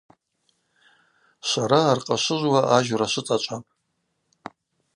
Швара 1.47 1.79
аркъа 1.91 2.15
швыжвуа 2.23 2.61
ажьора 2.75 3.07
швыцӏачӏвапӏ. 3.11 3.69